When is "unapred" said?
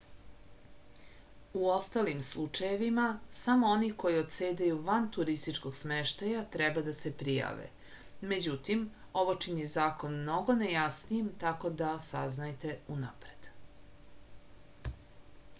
12.99-13.51